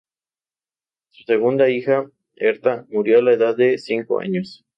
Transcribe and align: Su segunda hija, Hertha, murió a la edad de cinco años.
Su 1.11 1.25
segunda 1.25 1.69
hija, 1.69 2.09
Hertha, 2.35 2.87
murió 2.89 3.19
a 3.19 3.21
la 3.21 3.33
edad 3.33 3.55
de 3.55 3.77
cinco 3.77 4.19
años. 4.19 4.65